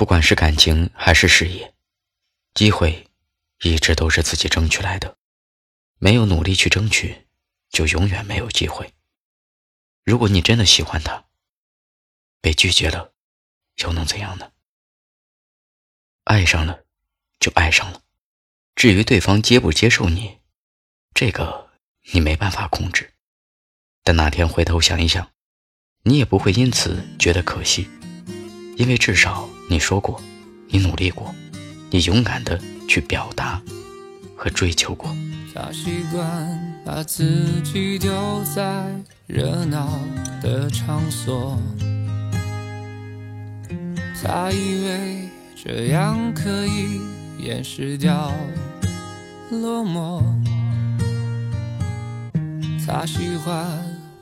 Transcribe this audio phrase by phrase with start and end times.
[0.00, 1.74] 不管是感情还是事业，
[2.54, 3.06] 机会
[3.60, 5.18] 一直都是自己争取来的。
[5.98, 7.26] 没有努力去争取，
[7.68, 8.94] 就永远没有机会。
[10.02, 11.26] 如果你真的喜欢他，
[12.40, 13.12] 被拒绝了，
[13.82, 14.52] 又能怎样呢？
[16.24, 16.86] 爱上了，
[17.38, 18.00] 就爱上了。
[18.74, 20.38] 至于对方接不接受你，
[21.12, 21.68] 这个
[22.12, 23.12] 你没办法控制。
[24.02, 25.30] 但哪天回头想一想，
[26.04, 27.86] 你也不会因此觉得可惜，
[28.78, 30.20] 因为至少你说过，
[30.66, 31.32] 你努力过，
[31.92, 33.62] 你勇敢的去表达
[34.36, 35.14] 和追求过。
[35.54, 38.10] 他习惯把自己丢
[38.52, 38.84] 在
[39.28, 39.88] 热闹
[40.42, 41.56] 的场所，
[44.20, 47.00] 他以为这样可以
[47.38, 48.32] 掩饰掉
[49.52, 50.20] 落寞。
[52.84, 53.68] 他喜欢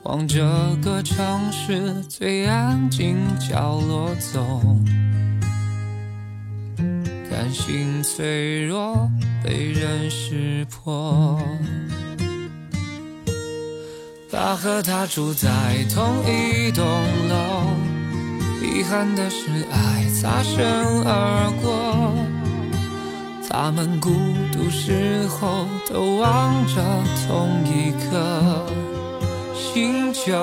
[0.03, 0.45] 往这
[0.83, 4.61] 个城市最安静角落走。
[7.39, 9.09] 担心脆弱
[9.41, 11.39] 被人识破。
[14.29, 15.47] 他和她住在
[15.89, 16.85] 同一栋
[17.29, 17.63] 楼，
[18.61, 20.67] 遗憾的是爱擦身
[21.05, 22.13] 而过。
[23.49, 24.09] 他们孤
[24.51, 26.83] 独时候都望着
[27.25, 28.65] 同一颗
[29.55, 30.33] 星球。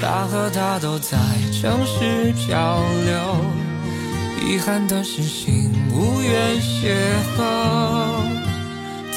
[0.00, 1.18] 他和她都在
[1.50, 3.61] 城市漂流。
[4.44, 6.92] 遗憾的是，心无缘邂
[7.38, 7.40] 逅，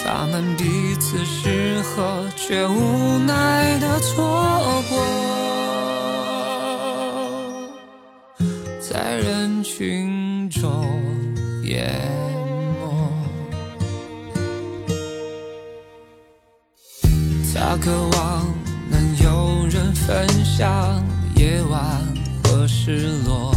[0.04, 5.04] 他们彼此适合，却无奈的错过，
[8.80, 10.86] 在人群中
[11.64, 11.92] 淹
[12.80, 13.12] 没。
[17.54, 18.46] 他渴望
[18.92, 21.04] 能有人分享
[21.36, 21.82] 夜晚
[22.44, 23.52] 和失落。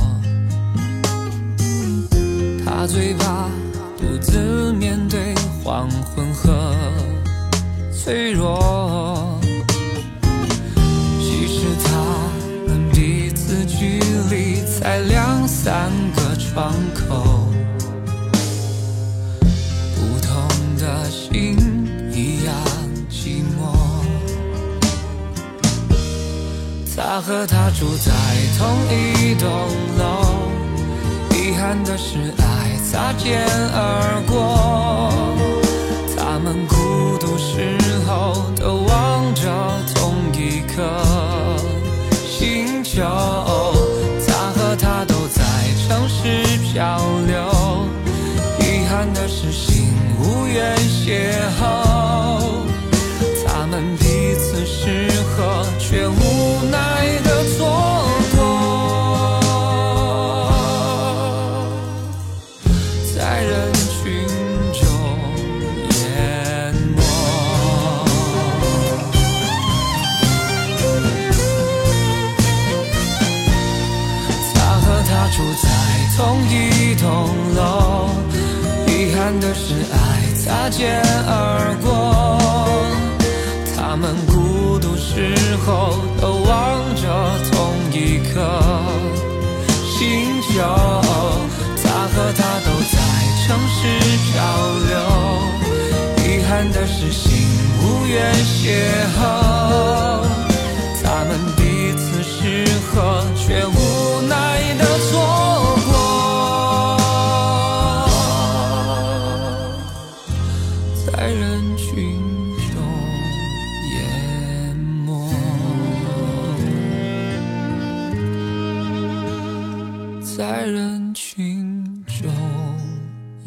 [2.88, 3.50] 他最怕
[3.98, 6.74] 独自面对黄昏和
[7.92, 9.38] 脆弱。
[11.20, 11.90] 其实他
[12.66, 14.00] 们彼此距
[14.30, 17.46] 离才两三个窗口，
[19.94, 20.48] 不同
[20.78, 21.58] 的心
[22.10, 22.54] 一样
[23.10, 23.76] 寂寞。
[26.96, 28.10] 他和她住在
[28.58, 29.46] 同一栋
[29.98, 30.48] 楼，
[31.36, 32.47] 遗憾的是爱。
[32.90, 35.12] 擦肩而过，
[36.16, 37.76] 他们孤独时
[38.06, 39.42] 候都望着
[39.94, 40.82] 同一颗
[42.26, 43.02] 星球。
[44.26, 45.42] 他和她都在
[45.86, 47.86] 城市漂流，
[48.60, 51.87] 遗憾的是心无缘邂逅。
[76.16, 77.06] 同一栋
[77.54, 78.10] 楼，
[78.88, 79.96] 遗憾的是爱
[80.34, 81.86] 擦肩而过。
[83.76, 87.02] 他们孤独时候都望着
[87.52, 87.54] 同
[87.92, 88.34] 一颗
[89.86, 90.50] 星球。
[91.84, 92.98] 他和她都在
[93.46, 93.78] 城市
[94.26, 94.34] 漂
[94.88, 94.92] 流，
[96.26, 97.46] 遗憾的是心
[97.80, 98.66] 无缘邂
[99.16, 99.22] 逅。
[101.04, 101.62] 他们彼
[101.96, 103.78] 此适合，却无